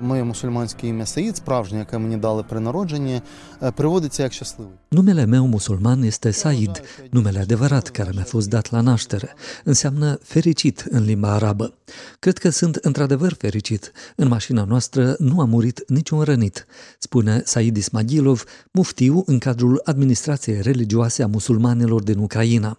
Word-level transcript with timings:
Моє 0.00 0.24
мусульманське 0.24 0.88
ім'я 0.88 1.06
Саїд, 1.06 1.36
справжнє, 1.36 1.78
яке 1.78 1.98
мені 1.98 2.16
дали 2.16 2.42
при 2.42 2.60
народженні, 2.60 3.22
е, 3.62 3.70
приводиться 3.70 4.22
як 4.22 4.32
щасливий. 4.32 4.74
Numele 4.92 5.26
meu 5.26 5.46
musulman 5.46 6.04
este 6.04 6.32
Said, 6.32 6.82
numele 7.12 7.40
adevărat 7.40 7.88
care 7.88 8.10
mi-a 8.14 8.24
fost 8.24 8.48
dat 8.48 8.72
la 8.72 8.80
naștere. 8.80 9.34
Înseamnă 9.64 10.18
fericit 10.22 10.84
în 10.90 11.04
limba 11.04 11.32
arabă. 11.32 11.74
Cred 12.18 12.38
că 12.38 12.50
sunt 12.50 12.74
într-adevăr 12.74 13.32
fericit. 13.32 13.92
În 14.16 14.28
mașina 14.28 14.64
noastră 14.64 15.16
nu 15.18 15.40
a 15.40 15.44
murit 15.44 15.84
niciun 15.88 16.22
rănit, 16.22 16.66
spune 16.98 17.42
Said 17.44 17.76
Ismagilov, 17.76 18.44
muftiu 18.70 19.22
în 19.26 19.38
cadrul 19.38 19.80
administrației 19.84 20.62
religioase 20.62 21.22
a 21.22 21.26
musulmanilor 21.26 22.02
din 22.02 22.18
Ucraina. 22.18 22.78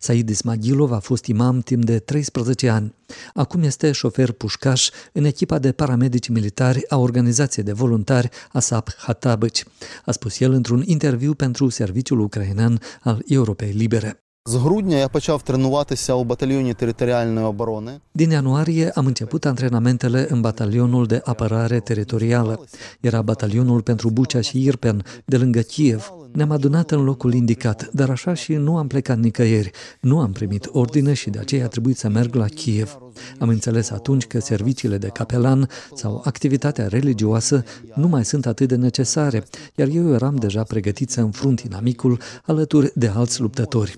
Said 0.00 0.28
Ismagilov 0.28 0.92
a 0.92 0.98
fost 0.98 1.26
imam 1.26 1.60
timp 1.60 1.84
de 1.84 1.98
13 1.98 2.68
ani. 2.68 2.94
Acum 3.34 3.62
este 3.62 3.92
șofer 3.92 4.32
pușcaș 4.32 4.90
în 5.12 5.24
echipa 5.24 5.58
de 5.58 5.72
paramedici 5.72 6.28
militari 6.28 6.90
a 6.90 6.96
organizației 6.96 7.64
de 7.64 7.72
voluntari 7.72 8.28
ASAP 8.52 8.94
Hatabăci, 8.96 9.64
a 10.04 10.12
spus 10.12 10.40
el 10.40 10.52
într-un 10.52 10.82
interviu 10.86 11.34
pentru 11.34 11.68
serviciul 11.68 12.20
ucrainean 12.20 12.80
al 13.00 13.22
Europei 13.26 13.72
Libere. 13.72 14.23
З 14.45 14.55
грудня 14.55 14.97
я 14.97 15.07
почав 15.07 15.41
тренуватися 15.41 16.13
у 16.13 16.23
батальйоні 16.23 16.73
територіальної 16.73 17.45
оборони. 17.45 17.91
Din 18.15 18.31
ianuarie 18.31 18.91
am 18.95 19.05
început 19.05 19.45
antrenamentele 19.45 20.27
în 20.29 20.41
batalionul 20.41 21.05
de 21.05 21.21
apărare 21.25 21.79
teritorială. 21.79 22.65
Era 23.01 23.21
batalionul 23.21 23.81
pentru 23.81 24.09
Bucea 24.09 24.41
și 24.41 24.63
Irpen, 24.63 25.03
de 25.25 25.37
lângă 25.37 25.59
Kiev. 25.59 26.13
Ne-am 26.33 26.51
adunat 26.51 26.91
în 26.91 27.03
locul 27.03 27.33
indicat, 27.33 27.89
dar 27.93 28.09
așa 28.09 28.33
și 28.33 28.53
nu 28.53 28.77
am 28.77 28.87
plecat 28.87 29.17
nicăieri. 29.17 29.71
Nu 30.01 30.19
am 30.19 30.31
primit 30.31 30.69
ordine 30.71 31.13
și 31.13 31.29
de 31.29 31.39
aceea 31.39 31.65
a 31.65 31.67
trebuit 31.67 31.97
să 31.97 32.09
merg 32.09 32.35
la 32.35 32.45
Kiev. 32.45 32.97
Am 33.38 33.48
înțeles 33.48 33.90
atunci 33.90 34.26
că 34.26 34.40
serviciile 34.40 34.98
de 34.98 35.08
capelan 35.08 35.68
sau 35.94 36.22
activitatea 36.24 36.88
religioasă 36.88 37.64
nu 37.94 38.08
mai 38.08 38.24
sunt 38.24 38.46
atât 38.46 38.68
de 38.68 38.76
necesare, 38.76 39.44
iar 39.74 39.88
eu 39.88 40.12
eram 40.12 40.36
deja 40.36 40.62
pregătit 40.62 41.10
să 41.10 41.20
înfrunt 41.20 41.60
inamicul 41.60 42.20
alături 42.44 42.92
de 42.94 43.08
alți 43.08 43.40
luptători. 43.40 43.96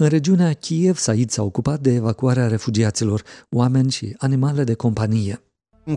În 0.00 0.08
regiunea 0.08 0.52
Kiev, 0.52 0.96
Said 0.96 1.30
s-a 1.30 1.42
ocupat 1.42 1.80
de 1.80 1.94
evacuarea 1.94 2.48
refugiaților, 2.48 3.22
oameni 3.50 3.90
și 3.90 4.14
animale 4.18 4.64
de 4.64 4.74
companie. 4.74 5.40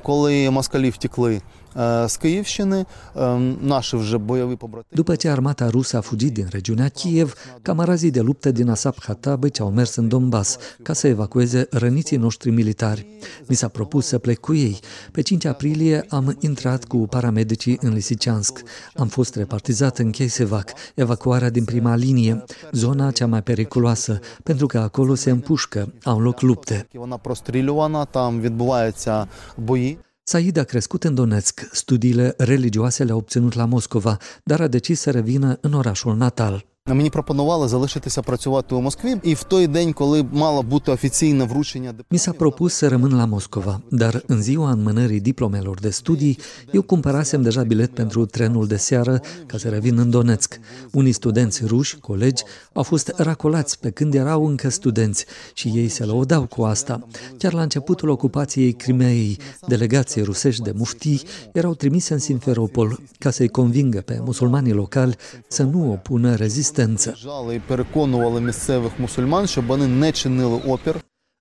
Коли 0.02 0.50
москалі 0.50 0.90
втекли 0.90 1.40
е, 1.76 2.08
з 2.08 2.16
Київщини, 2.16 2.86
е, 3.16 3.36
наші 3.60 3.96
вже 3.96 4.18
бойові 4.18 4.56
побратими. 4.56 4.96
După 4.96 5.16
ce 5.16 5.28
armata 5.28 5.70
rusă 5.70 5.96
a 5.96 6.00
fugit 6.00 6.32
din 6.32 6.48
regiunea 6.50 6.88
Kiev, 6.88 7.34
camarazii 7.62 8.10
de 8.10 8.20
luptă 8.20 8.50
din 8.50 8.68
Asap 8.68 8.96
Hatabăci 9.02 9.60
au 9.60 9.70
mers 9.70 9.96
în 9.96 10.08
Donbass 10.08 10.58
ca 10.82 10.92
să 10.92 11.06
evacueze 11.08 11.66
răniții 11.70 12.16
noștri 12.16 12.50
militari. 12.50 13.06
Mi 13.48 13.56
s-a 13.56 13.68
propus 13.68 14.06
să 14.06 14.18
plec 14.18 14.38
cu 14.38 14.54
ei. 14.54 14.78
Pe 15.12 15.20
5 15.20 15.44
aprilie 15.44 16.04
am 16.08 16.36
intrat 16.40 16.84
cu 16.84 16.96
paramedicii 16.96 17.78
în 17.80 17.92
Lisiceansk. 17.92 18.62
Am 18.94 19.08
fost 19.08 19.36
repartizat 19.36 19.98
în 19.98 20.10
Cheisevac, 20.10 20.72
evacuarea 20.94 21.50
din 21.50 21.64
prima 21.64 21.96
linie, 21.96 22.44
zona 22.72 23.10
cea 23.10 23.26
mai 23.26 23.42
periculoasă, 23.42 24.20
pentru 24.42 24.66
că 24.66 24.78
acolo 24.78 25.14
se 25.14 25.30
împușcă, 25.30 25.92
au 26.04 26.20
loc 26.20 26.40
lupte. 26.40 26.86
Вона 26.94 27.18
прострілювана, 27.18 28.02
там 28.16 28.40
відбуваються 28.40 29.28
бої. 29.56 29.79
Said 30.23 30.57
a 30.57 30.63
crescut 30.63 31.03
în 31.03 31.15
Donetsk, 31.15 31.69
studiile 31.71 32.33
religioase 32.37 33.03
le-a 33.03 33.15
obținut 33.15 33.53
la 33.53 33.65
Moscova, 33.65 34.17
dar 34.43 34.61
a 34.61 34.67
decis 34.67 34.99
să 34.99 35.11
revină 35.11 35.57
în 35.61 35.73
orașul 35.73 36.15
natal 36.15 36.70
Мені 36.90 37.10
пропонували 37.10 37.68
залишитися 37.68 38.22
працювати 38.22 38.74
у 38.74 38.80
Москві, 38.80 39.16
і 39.22 39.34
в 39.34 39.42
той 39.42 39.66
день, 39.66 39.92
коли 39.92 40.22
мало 40.32 40.62
бути 40.62 40.92
офіційне 40.92 41.44
вручення 41.44 41.94
Mi 42.10 42.18
s-a 42.18 42.32
propus 42.32 42.72
să 42.72 42.88
rămân 42.88 43.16
la 43.16 43.24
Moscova, 43.24 43.80
dar 43.90 44.22
în 44.26 44.42
ziua 44.42 44.70
înmânării 44.70 45.20
diplomelor 45.20 45.80
de 45.80 45.90
studii, 45.90 46.38
eu 46.72 46.82
cumpărasem 46.82 47.42
deja 47.42 47.62
bilet 47.62 47.94
pentru 47.94 48.26
trenul 48.26 48.66
de 48.66 48.76
seară 48.76 49.20
ca 49.46 49.58
să 49.58 49.68
revin 49.68 49.98
în 49.98 50.10
Donetsk. 50.10 50.60
Unii 50.92 51.12
studenți 51.12 51.64
ruși, 51.64 51.96
colegi, 51.96 52.42
au 52.72 52.82
fost 52.82 53.12
racolați 53.16 53.78
pe 53.78 53.90
când 53.90 54.14
erau 54.14 54.46
încă 54.46 54.68
studenți 54.68 55.24
și 55.54 55.68
ei 55.68 55.88
se 55.88 56.04
lăudau 56.04 56.46
cu 56.46 56.62
asta. 56.62 57.06
Chiar 57.38 57.52
la 57.52 57.62
începutul 57.62 58.08
ocupației 58.08 58.72
Crimeei, 58.72 59.38
delegații 59.66 60.22
rusești 60.22 60.62
de 60.62 60.72
muftii 60.76 61.22
erau 61.52 61.74
trimise 61.74 62.12
în 62.12 62.18
Simferopol 62.18 63.00
ca 63.18 63.30
să-i 63.30 63.48
convingă 63.48 64.00
pe 64.00 64.20
musulmanii 64.24 64.72
locali 64.72 65.16
să 65.48 65.62
nu 65.62 65.90
opună 65.90 66.34
rezistență. 66.34 66.74
Жали 67.15 67.55
і 67.55 67.59
переконували 67.59 68.41
місцевих 68.41 68.91
мусульман, 68.99 69.47
щоб 69.47 69.67
вони 69.67 69.87
не 69.87 70.11
чинили 70.11 70.61
опір. 70.67 70.95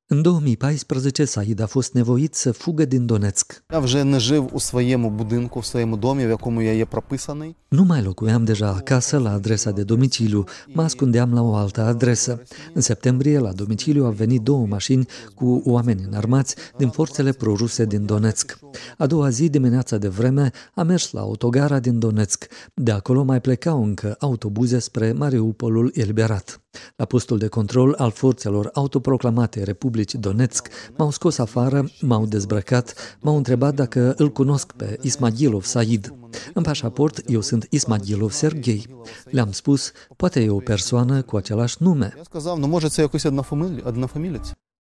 În 0.10 0.22
2014, 0.22 1.26
Said 1.26 1.60
a 1.60 1.66
fost 1.66 1.94
nevoit 1.94 2.36
să 2.36 2.52
fugă 2.52 2.86
din 2.86 3.06
Donetsk. 3.06 3.64
Я 3.72 3.80
вже 3.80 4.04
не 4.04 4.20
жив 4.20 4.50
у 4.54 4.60
своєму 4.60 5.10
будинку, 5.10 5.60
в 5.60 5.66
своєму 5.66 5.98
домі, 5.98 6.26
в 6.26 6.30
якому 6.30 6.62
я 6.62 6.74
є 6.74 6.86
прописаний. 6.86 7.56
Nu 7.72 7.86
mai 7.86 8.02
locuiam 8.04 8.44
deja 8.44 8.74
acasă 8.74 9.18
la 9.18 9.32
adresa 9.32 9.72
de 9.72 9.84
domiciliu, 9.84 10.44
mă 10.74 10.84
ascundeam 10.84 11.34
la 11.34 11.42
o 11.42 11.56
altă 11.56 11.82
adresă. 11.82 12.44
În 12.74 12.82
septembrie, 12.82 13.40
la 13.40 13.52
domiciliu 13.52 14.06
au 14.06 14.12
venit 14.12 14.42
două 14.42 14.66
mașini 14.66 15.06
cu 15.36 15.62
oameni 15.66 16.04
înarmați 16.08 16.56
din 16.78 16.90
forțele 16.90 17.32
proruse 17.32 17.86
din 17.86 18.06
Donetsk. 18.06 18.60
A 18.98 19.06
doua 19.06 19.30
zi, 19.30 19.50
dimineața 19.50 19.98
de 19.98 20.08
vreme, 20.08 20.52
am 20.74 20.88
mers 20.88 21.12
la 21.12 21.22
autogara 21.22 21.80
din 21.80 22.00
Donetsk. 22.00 22.48
De 22.74 22.92
acolo 22.92 23.24
mai 23.24 23.42
plecau 23.42 23.84
încă 23.84 24.16
autobuze 24.20 24.80
spre 24.80 25.12
Mariupolul 25.12 25.92
eliberat. 25.94 26.60
La 26.97 27.05
postul 27.05 27.39
de 27.39 27.49
control 27.49 27.95
al 27.99 28.11
forțelor 28.11 28.71
autoproclamate 28.73 29.63
Republici 29.63 30.15
Donetsk, 30.15 30.69
m-au 30.97 31.11
scos 31.11 31.39
afară, 31.39 31.91
m-au 32.01 32.27
dezbrăcat, 32.27 32.95
m-au 33.21 33.37
întrebat 33.37 33.75
dacă 33.75 34.15
îl 34.17 34.31
cunosc 34.31 34.73
pe 34.73 34.99
Ismailov 35.01 35.65
Said. 35.65 36.15
În 36.55 36.63
pașaport, 36.63 37.23
eu 37.27 37.41
sunt 37.41 37.67
Ismagilov 37.71 38.31
Sergei. 38.31 38.87
Le-am 39.25 39.53
spus, 39.53 39.93
poate 40.17 40.41
e 40.43 40.51
o 40.51 40.59
persoană 40.59 41.23
cu 41.23 41.37
același 41.37 41.77
nume. 41.79 42.15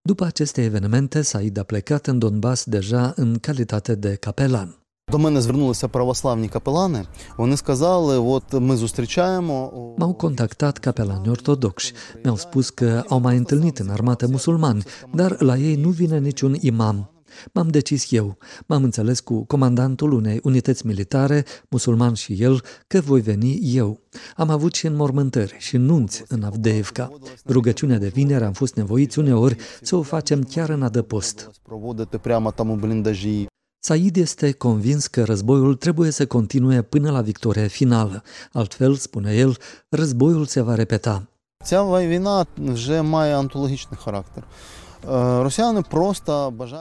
După 0.02 0.24
aceste 0.24 0.62
evenimente, 0.62 1.22
Said 1.22 1.58
a 1.58 1.62
plecat 1.62 2.06
în 2.06 2.18
Donbass 2.18 2.64
deja 2.64 3.12
în 3.16 3.38
calitate 3.38 3.94
de 3.94 4.14
capelan. 4.14 4.79
До 5.11 5.19
мене 5.19 5.41
звернулися 5.41 5.87
православні 5.87 6.49
капелани. 6.49 7.05
Вони 7.37 7.57
сказали: 7.57 8.17
от 8.17 8.53
ми 8.53 8.75
зустрічаємо. 8.75 9.71
M-au 9.97 10.13
contactat 10.13 10.79
capelani 10.79 11.29
ortodoxi. 11.29 11.93
Mi-au 12.23 12.37
spus 12.37 12.69
că 12.69 13.03
au 13.09 13.19
mai 13.19 13.37
întâlnit 13.37 13.79
în 13.79 13.89
armată 13.89 14.27
musulmani, 14.27 14.83
dar 15.13 15.41
la 15.41 15.57
ei 15.57 15.75
nu 15.75 15.89
vine 15.89 16.19
niciun 16.19 16.55
imam. 16.59 17.09
M-am 17.53 17.67
decis 17.67 18.11
eu. 18.11 18.37
M-am 18.65 18.83
înțeles 18.83 19.19
cu 19.19 19.45
comandantul 19.45 20.11
unei 20.11 20.39
unități 20.43 20.85
militare, 20.85 21.45
musulman 21.69 22.13
și 22.13 22.33
el, 22.33 22.61
că 22.87 22.99
voi 22.99 23.21
veni 23.21 23.59
eu. 23.75 23.99
Am 24.35 24.49
avut 24.49 24.73
și 24.73 24.85
înmormântări 24.85 25.55
și 25.59 25.77
nunți 25.77 26.23
în 26.27 26.43
Avdeevka. 26.43 27.11
Rugăciunea 27.47 27.97
de 27.97 28.07
vineri 28.07 28.43
am 28.43 28.53
fost 28.53 28.75
nevoiți 28.75 29.19
uneori 29.19 29.55
să 29.81 29.95
o 29.95 30.01
facem 30.01 30.43
chiar 30.43 30.69
în 30.69 30.83
adăpost. 30.83 31.51
Проводити 33.87 34.11
прямо 34.11 34.11
там 34.11 34.11
у 34.11 34.15
бліндажі. 34.15 34.15
Said 34.15 34.17
este 34.17 34.51
convins 34.51 35.07
că 35.07 35.23
războiul 35.23 35.75
trebuie 35.75 36.11
să 36.11 36.25
continue 36.25 36.81
până 36.81 37.11
la 37.11 37.21
victoria 37.21 37.67
finală. 37.67 38.23
Altfel, 38.51 38.95
spune 38.95 39.33
el, 39.33 39.57
războiul 39.89 40.45
se 40.45 40.61
va 40.61 40.75
repeta. 40.75 41.27
Ця 41.63 41.83
війна 41.83 42.45
вже 42.57 43.01
має 43.01 43.37
антологічний 43.37 43.99
характер. 44.03 44.43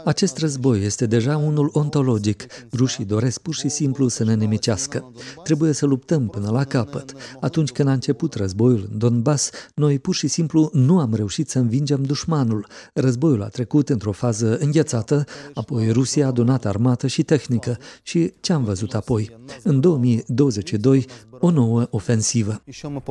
Acest 0.06 0.38
război 0.38 0.84
este 0.84 1.06
deja 1.06 1.38
unul 1.38 1.70
ontologic. 1.74 2.46
Rușii 2.74 3.06
doresc 3.06 3.42
pur 3.42 3.54
și 3.54 3.70
simplu 3.70 4.08
să 4.08 4.24
ne 4.24 4.36
nemicească. 4.36 5.12
Trebuie 5.44 5.72
să 5.72 5.86
luptăm 5.86 6.28
până 6.28 6.50
la 6.50 6.64
capăt. 6.64 7.14
Atunci 7.40 7.72
când 7.72 7.88
a 7.88 7.92
început 7.92 8.34
războiul 8.34 8.88
în 8.92 8.98
Donbass, 8.98 9.50
noi 9.76 10.00
pur 10.00 10.16
și 10.16 10.28
simplu 10.28 10.70
nu 10.74 11.00
am 11.00 11.14
reușit 11.14 11.50
să 11.50 11.60
învingem 11.60 12.04
dușmanul. 12.04 12.68
Războiul 12.94 13.44
a 13.44 13.48
trecut 13.48 13.90
într-o 13.90 14.12
fază 14.12 14.58
înghețată, 14.58 15.24
apoi 15.54 15.92
Rusia 15.92 16.26
a 16.26 16.28
adunat 16.28 16.66
armată 16.66 17.08
și 17.08 17.24
tehnică. 17.24 17.78
Și 18.04 18.34
ce 18.40 18.54
am 18.54 18.64
văzut 18.64 18.94
apoi? 18.94 19.38
În 19.64 19.80
2022, 19.80 21.06
o 21.40 21.52
nouă 21.52 21.88
ofensivă. 21.90 22.62
Și 22.70 22.86
am 22.86 23.04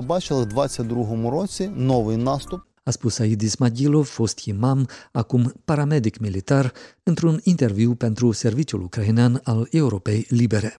22 0.52 1.28
roci, 1.28 1.70
nou 1.75 2.16
nastup 2.16 2.66
a 2.88 2.90
spus 2.90 3.14
Said 3.14 3.40
Ismagilov, 3.40 4.06
fost 4.06 4.38
imam, 4.38 4.88
acum 5.12 5.52
paramedic 5.64 6.19
militar, 6.19 6.73
într-un 7.02 7.40
interviu 7.43 7.94
pentru 7.94 8.32
serviciul 8.32 8.82
ucrainean 8.82 9.40
al 9.44 9.69
Europei 9.70 10.26
Libere. 10.29 10.76